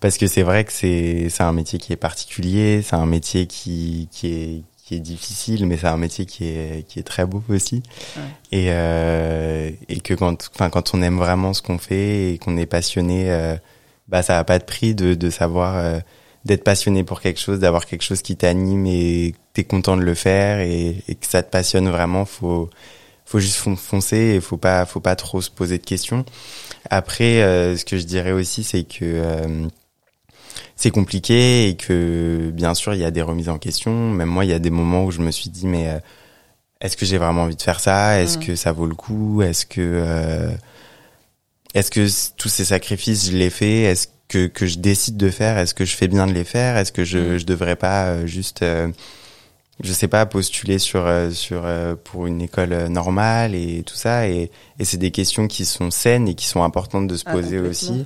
[0.00, 3.46] parce que c'est vrai que c'est c'est un métier qui est particulier, c'est un métier
[3.46, 7.26] qui qui est qui est difficile, mais c'est un métier qui est qui est très
[7.26, 7.82] beau aussi,
[8.16, 8.22] Ouais.
[8.52, 12.56] et euh, et que quand enfin quand on aime vraiment ce qu'on fait et qu'on
[12.56, 13.56] est passionné, euh,
[14.08, 15.98] bah ça a pas de prix de de savoir euh,
[16.44, 20.14] d'être passionné pour quelque chose, d'avoir quelque chose qui t'anime et t'es content de le
[20.14, 22.70] faire et, et que ça te passionne vraiment, faut
[23.28, 26.24] faut juste fon- foncer et faut pas faut pas trop se poser de questions.
[26.88, 29.66] Après, euh, ce que je dirais aussi, c'est que euh,
[30.76, 34.10] c'est compliqué et que bien sûr il y a des remises en question.
[34.12, 35.98] Même moi, il y a des moments où je me suis dit mais euh,
[36.80, 38.20] est-ce que j'ai vraiment envie de faire ça?
[38.20, 38.44] Est-ce Mm.
[38.46, 39.42] que ça vaut le coup?
[39.42, 40.50] Est-ce que euh,
[41.74, 43.82] est-ce que tous ces sacrifices je les fais?
[43.82, 45.58] Est-ce que que je décide de faire?
[45.58, 46.76] Est-ce que je fais bien de les faire?
[46.76, 47.38] Est-ce que je Mm.
[47.38, 48.88] je devrais pas euh, juste euh,
[49.80, 53.94] je sais pas postuler sur euh, sur euh, pour une école euh, normale et tout
[53.94, 54.28] ça.
[54.28, 57.32] Et et c'est des questions qui sont saines et qui sont importantes de se Ah,
[57.32, 58.04] poser aussi.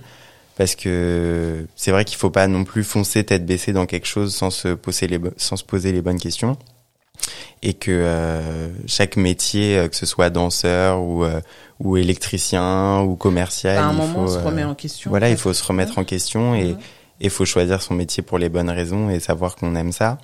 [0.56, 4.34] parce que c'est vrai qu'il faut pas non plus foncer tête baissée dans quelque chose
[4.34, 6.56] sans se poser les sans se poser les bonnes questions.
[7.62, 11.40] Et que euh, chaque métier que ce soit danseur ou euh,
[11.78, 15.10] ou électricien ou commercial À un il moment, on se remet en question.
[15.10, 16.74] voilà il faut se remettre en question et
[17.20, 20.18] il faut choisir son métier pour les bonnes raisons et savoir qu'on aime ça.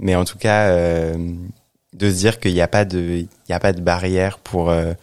[0.00, 1.14] Mais en tout cas, euh,
[1.92, 4.70] de se dire qu'il n'y a pas de, il y a pas de barrière pour,
[4.70, 4.94] euh,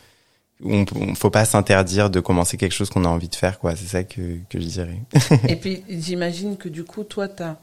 [0.65, 3.75] on, on faut pas s'interdire de commencer quelque chose qu'on a envie de faire, quoi.
[3.75, 4.99] C'est ça que, que je dirais.
[5.47, 7.55] Et puis, j'imagine que du coup, toi, t'as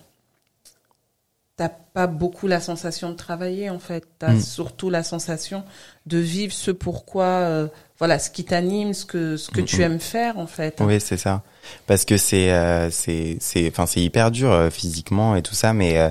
[1.57, 4.05] t'as pas beaucoup la sensation de travailler en fait.
[4.19, 4.41] T'as Mm.
[4.41, 5.63] surtout la sensation
[6.07, 7.69] de vivre ce pourquoi, euh,
[8.01, 9.83] voilà, ce qui t'anime, ce que ce que Mm, tu mm.
[9.83, 10.81] aimes faire en fait.
[10.81, 11.43] Oui, c'est ça.
[11.87, 15.73] Parce que c'est, euh, c'est, c'est, enfin, c'est hyper dur euh, physiquement et tout ça,
[15.73, 16.11] mais euh,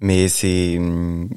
[0.00, 0.78] mais c'est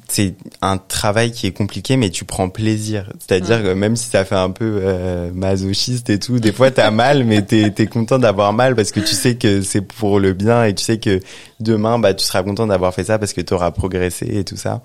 [0.10, 3.12] c'est un travail qui est compliqué mais tu prends plaisir.
[3.20, 6.92] C'est-à-dire que même si ça fait un peu euh, masochiste et tout des fois t'as
[6.92, 10.34] mal mais t'es t'es content d'avoir mal parce que tu sais que c'est pour le
[10.34, 11.22] bien et tu sais que
[11.62, 14.82] demain bah tu seras content d'avoir fait ça parce que t'auras progressé et tout ça.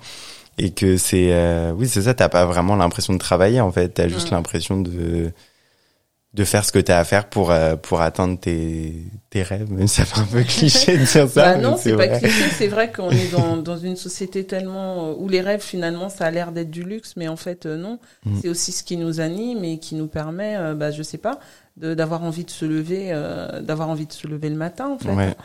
[0.57, 3.89] Et que c'est euh, oui c'est ça t'as pas vraiment l'impression de travailler en fait.
[3.89, 5.33] T'as juste l'impression de
[6.35, 9.71] de faire ce que tu as à faire pour euh, pour atteindre tes tes rêves
[9.71, 12.67] même ça fait un peu cliché de dire ça bah non c'est pas cliché c'est
[12.67, 16.31] vrai qu'on est dans dans une société tellement euh, où les rêves finalement ça a
[16.33, 18.39] l'air d'être du luxe mais en fait euh, non mm.
[18.43, 21.39] c'est aussi ce qui nous anime et qui nous permet bah je sais pas
[21.77, 23.11] d'avoir envie de se lever
[23.63, 25.37] d'avoir envie de se lever le matin en fait ouais.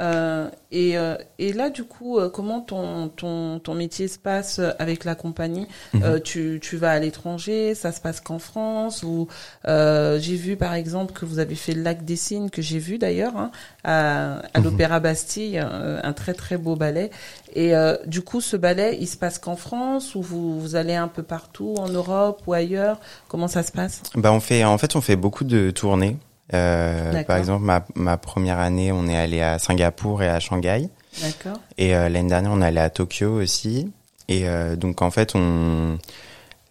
[0.00, 4.60] Euh, et, euh, et là, du coup, euh, comment ton, ton, ton métier se passe
[4.78, 6.20] avec la compagnie mhm.
[6.20, 9.28] tu, tu vas à l'étranger Ça se passe qu'en France Ou
[9.66, 12.98] j'ai vu, par exemple, que vous avez fait le Lac des Signes, que j'ai vu
[12.98, 13.50] d'ailleurs, hein,
[13.84, 14.64] à, à mhm.
[14.64, 17.10] l'Opéra Bastille, un très très beau ballet.
[17.54, 17.72] Et
[18.06, 21.22] du coup, ce ballet, il se passe qu'en France ou vous, vous allez un peu
[21.22, 23.00] partout en Europe ou ailleurs?
[23.28, 24.02] Comment ça se passe?
[24.14, 26.16] Bah, on fait, en fait, on fait beaucoup de tournées.
[26.54, 30.88] Euh, par exemple, ma, ma, première année, on est allé à Singapour et à Shanghai.
[31.20, 31.60] D'accord.
[31.78, 33.90] Et euh, l'année dernière, on est allé à Tokyo aussi.
[34.30, 35.98] Et euh, donc, en fait, on,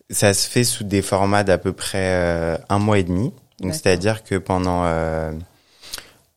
[0.09, 3.33] ça se fait sous des formats d'à peu près euh, un mois et demi.
[3.59, 5.31] Donc, c'est-à-dire que pendant, euh,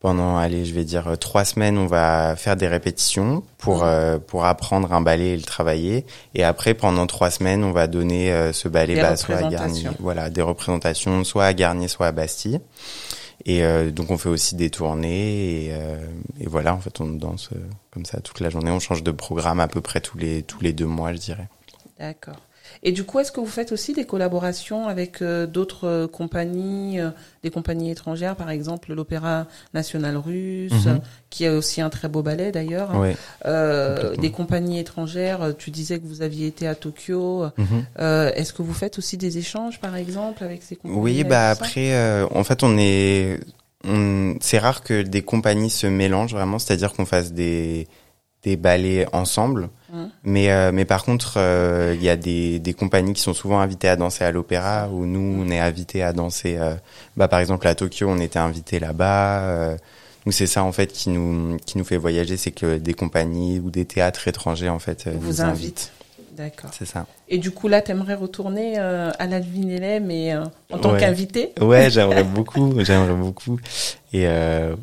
[0.00, 3.86] pendant, allez, je vais dire trois semaines, on va faire des répétitions pour
[4.26, 6.04] pour apprendre un ballet et le travailler.
[6.34, 10.30] Et après, pendant trois semaines, on va donner ce ballet bah, soit à Garnier, voilà,
[10.30, 12.60] des représentations, soit à Garnier, soit à Bastille.
[13.44, 16.06] Et euh, donc on fait aussi des tournées et, euh,
[16.46, 17.58] voilà en fait on danse euh,
[17.90, 18.70] comme ça toute la journée.
[18.70, 21.48] On change de programme à peu près tous les tous les deux mois je dirais.
[21.98, 22.36] D'accord.
[22.84, 26.98] Et du coup, est-ce que vous faites aussi des collaborations avec euh, d'autres euh, compagnies,
[26.98, 27.10] euh,
[27.44, 31.00] des compagnies étrangères, par exemple l'Opéra national russe, mhm.
[31.30, 32.90] qui a aussi un très beau ballet d'ailleurs,
[33.44, 35.54] des compagnies étrangères.
[35.58, 37.46] Tu disais que vous aviez été à Tokyo.
[37.56, 37.84] Mhm.
[38.34, 42.24] est-ce que vous faites aussi des échanges, par exemple, avec ces compagnies Oui, bah après,
[42.34, 43.38] en fait, on est,
[44.40, 47.86] c'est rare que des compagnies se mélangent vraiment, c'est-à-dire qu'on fasse des
[48.42, 49.70] des ballets ensemble.
[49.92, 50.04] Mmh.
[50.24, 53.60] Mais, euh, mais par contre, euh, il y a des, des compagnies qui sont souvent
[53.60, 56.56] invitées à danser à l'opéra, où nous, on est invités à danser.
[56.58, 56.74] Euh,
[57.18, 59.76] bah, par exemple, à Tokyo, on était invités là-bas.
[60.24, 63.60] nous, c'est ça en fait qui nous qui nous fait voyager, c'est que des compagnies
[63.60, 65.92] ou des théâtres étrangers en fait vous nous invitent.
[66.32, 66.70] D'accord.
[66.72, 67.04] C'est ça.
[67.28, 71.52] Et du coup, là, t'aimerais retourner à la Vinelay, mais en tant qu'invité?
[71.60, 73.60] Ouais, j'aimerais beaucoup, j'aimerais beaucoup.
[74.14, 74.26] Et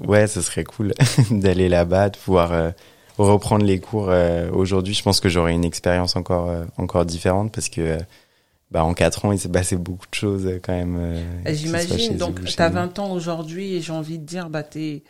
[0.05, 0.93] ouais, ce serait cool
[1.31, 2.51] d'aller là-bas, de pouvoir
[3.27, 7.51] reprendre les cours euh, aujourd'hui, je pense que j'aurai une expérience encore euh, encore différente
[7.51, 7.97] parce que euh,
[8.71, 11.15] bah, en quatre ans, il s'est passé beaucoup de choses quand même.
[11.47, 12.17] J'imagine.
[12.17, 15.01] Donc, tu as 20 ans aujourd'hui et j'ai envie de dire, bah, tu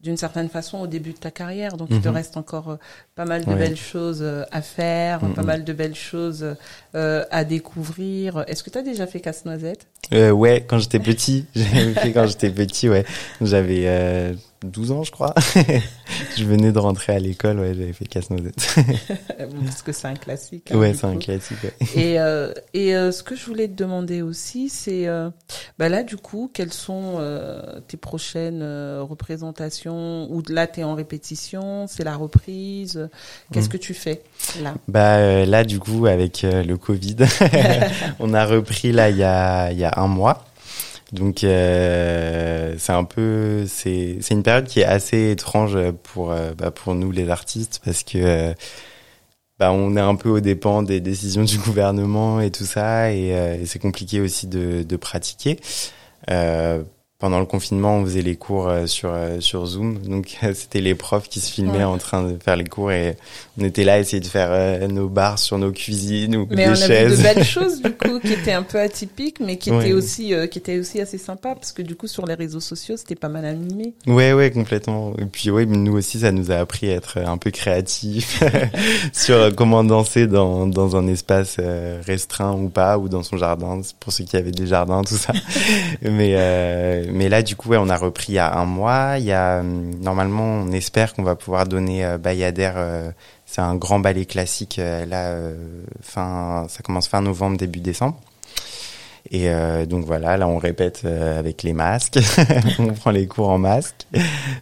[0.00, 1.76] d'une certaine façon au début de ta carrière.
[1.76, 2.14] Donc, il te mhm.
[2.16, 2.78] reste encore
[3.14, 6.56] pas mal de belles choses à faire, pas mal de belles choses
[6.94, 8.44] à découvrir.
[8.48, 9.86] Est-ce que tu as déjà fait casse-noisette?
[10.12, 11.46] Euh, Ouais, quand j'étais petit.
[11.54, 13.04] J'avais fait quand j'étais petit, ouais.
[13.40, 15.34] J'avais 12 ans, je crois.
[16.36, 18.76] je venais de rentrer à l'école, ouais, j'avais fait casse-noisette.
[19.64, 20.70] Parce que c'est un classique.
[20.72, 21.58] Hein, ouais, c'est un classique.
[21.94, 25.30] Et, euh, et euh, ce que je voulais te demander aussi, c'est, euh,
[25.78, 30.94] bah là, du coup, quelles sont euh, tes prochaines euh, représentations Ou là, t'es en
[30.94, 33.08] répétition, c'est la reprise?
[33.52, 33.72] Qu'est-ce mm.
[33.72, 34.22] que tu fais
[34.62, 34.74] là?
[34.88, 37.16] Bah là, du coup, avec le Covid,
[38.20, 40.44] on a repris là il y a il y a un mois.
[41.12, 46.54] Donc euh, c'est un peu c'est c'est une période qui est assez étrange pour euh,
[46.54, 48.54] bah, pour nous les artistes parce que euh,
[49.58, 53.28] bah on est un peu au dépend des décisions du gouvernement et tout ça et,
[53.28, 55.58] et c'est compliqué aussi de de pratiquer.
[57.22, 60.96] Pendant le confinement, on faisait les cours euh, sur euh, sur Zoom, donc c'était les
[60.96, 63.16] profs qui se filmaient en train de faire les cours et
[63.56, 66.66] on était là à essayer de faire euh, nos bars sur nos cuisines ou mais
[66.66, 66.88] des chaises.
[66.88, 69.92] Mais on de belles choses du coup qui étaient un peu atypiques, mais qui étaient
[69.92, 73.14] aussi qui étaient aussi assez sympas parce que du coup sur les réseaux sociaux c'était
[73.14, 73.94] pas mal animé.
[74.08, 75.14] Ouais ouais complètement.
[75.16, 78.42] Et puis ouais nous aussi ça nous a appris à être un peu créatifs
[79.12, 81.58] sur comment danser dans dans un espace
[82.04, 85.32] restreint ou pas ou dans son jardin pour ceux qui avaient des jardins tout ça.
[86.02, 86.34] mais
[87.12, 89.16] mais là, du coup, on a repris il y a un mois.
[89.18, 92.74] Il y a hum, normalement, on espère qu'on va pouvoir donner euh, Bayadère.
[92.76, 93.10] Euh,
[93.46, 94.78] c'est un grand ballet classique.
[94.78, 95.54] Euh, là,
[96.00, 98.18] fin, ça commence fin novembre, début décembre.
[99.34, 102.18] Et euh, donc voilà, là on répète euh, avec les masques,
[102.78, 104.06] on prend les cours en masque,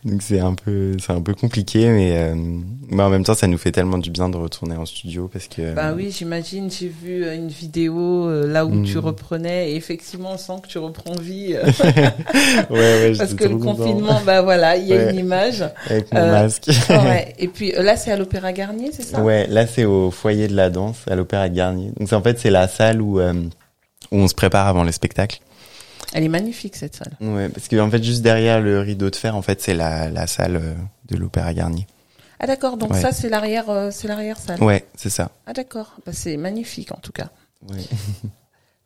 [0.05, 2.37] donc c'est un peu c'est un peu compliqué, mais euh,
[2.89, 5.49] mais en même temps ça nous fait tellement du bien de retourner en studio parce
[5.49, 5.75] que.
[5.75, 6.71] Bah oui, j'imagine.
[6.71, 10.69] J'ai vu euh, une vidéo euh, là où tu reprenais et effectivement on sent que
[10.69, 11.57] tu reprends vie
[12.71, 13.13] ouais ouais.
[13.19, 13.75] parce que le trop content.
[13.77, 15.11] confinement, bah voilà, il y a Ouais.
[15.13, 15.65] une image.
[15.89, 16.71] avec mon euh, masque.
[16.91, 17.35] ouais.
[17.41, 19.21] Et puis là c'est à l'Opéra Garnier, c'est ça?
[19.21, 21.91] Ouais, là c'est au foyer de la danse à l'Opéra Garnier.
[21.99, 23.33] Donc c'est en fait c'est la salle où euh,
[24.11, 25.41] où on se prépare avant le spectacle.
[26.13, 27.13] Elle est magnifique cette salle.
[27.21, 30.09] Ouais, parce que en fait juste derrière le rideau de fer, en fait c'est la
[30.11, 30.75] la salle euh,
[31.09, 31.87] de l'Opéra Garnier.
[32.41, 33.01] Ah d'accord, donc Ouais.
[33.01, 34.63] ça c'est l'arrière, euh, c'est l'arrière salle.
[34.63, 35.31] Ouais, c'est ça.
[35.47, 37.29] Ah d'accord, bah, c'est magnifique en tout cas.
[37.69, 37.79] Ouais.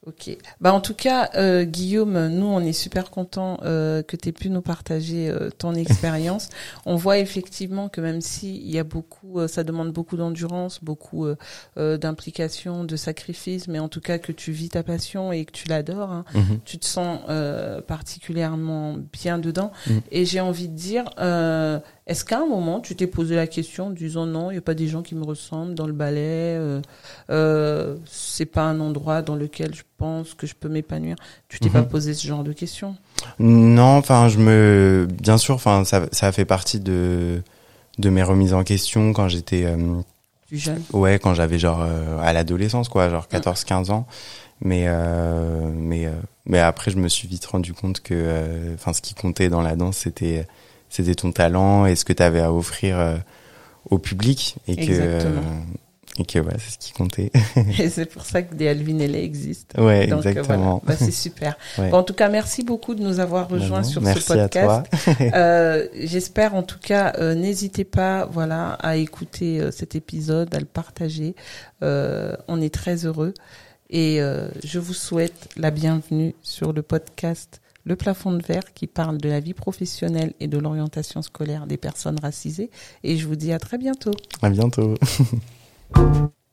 [0.06, 0.36] Ok.
[0.60, 4.32] Bah en tout cas, euh, Guillaume, nous on est super contents euh, que tu aies
[4.32, 6.50] pu nous partager euh, ton expérience.
[6.84, 10.84] on voit effectivement que même si il y a beaucoup, euh, ça demande beaucoup d'endurance,
[10.84, 11.36] beaucoup euh,
[11.78, 15.52] euh, d'implication, de sacrifice, mais en tout cas que tu vis ta passion et que
[15.52, 16.58] tu l'adores, hein, Mhm.
[16.66, 19.72] tu te sens euh, particulièrement bien dedans.
[19.86, 20.00] Mhm.
[20.10, 23.86] Et j'ai envie de dire, euh, est-ce qu'à un moment tu t'es posé la question
[23.86, 26.56] en disant non, il y a pas des gens qui me ressemblent dans le ballet,
[26.58, 26.80] euh,
[27.30, 31.16] euh, c'est pas un endroit dans lequel je pense que je peux m'épanouir.
[31.48, 31.72] Tu t'es Mhm.
[31.72, 32.96] pas posé ce genre de questions
[33.38, 37.42] Non, enfin, je me, bien sûr, enfin, ça, ça a fait partie de
[37.98, 39.76] de mes remises en question quand j'étais, euh,
[40.50, 44.06] jeune ouais, quand j'avais genre euh, à l'adolescence, quoi, genre 14-15 ans.
[44.60, 44.86] Mais
[45.74, 46.08] mais
[46.46, 49.76] mais après, je me suis vite rendu compte que, enfin, ce qui comptait dans la
[49.76, 50.46] danse, c'était
[50.94, 53.16] c'était ton talent et ce que tu avais à offrir euh,
[53.90, 55.40] au public et que Exactement.
[55.40, 55.60] euh,
[56.16, 57.32] et que ouais, c'est ce qui comptait.
[57.80, 59.84] Et c'est pour ça que des Alvin existent.
[59.84, 60.80] ouais, Donc, euh, exactement.
[60.84, 60.96] voilà.
[60.96, 61.56] Bah, c'est super.
[61.78, 61.90] Ouais.
[61.90, 64.56] Bon, en tout cas, merci beaucoup de nous avoir rejoints Non, sur merci ce podcast.
[64.56, 65.26] à toi.
[65.34, 70.60] Euh, J'espère en tout cas, euh, n'hésitez pas, voilà, à écouter euh, cet épisode, à
[70.60, 71.34] le partager.
[71.82, 73.34] On est très heureux
[73.90, 74.20] et
[74.64, 79.28] je vous souhaite la bienvenue sur le podcast Le plafond de verre qui parle de
[79.28, 82.70] la vie professionnelle et de l'orientation scolaire des personnes racisées.
[83.02, 84.12] Et je vous dis à très bientôt.
[84.42, 84.94] À bientôt.